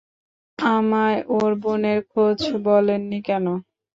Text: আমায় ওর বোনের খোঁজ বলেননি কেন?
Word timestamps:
আমায় 0.59 1.19
ওর 1.35 1.51
বোনের 1.61 1.99
খোঁজ 2.11 2.37
বলেননি 2.65 3.19
কেন? 3.27 3.45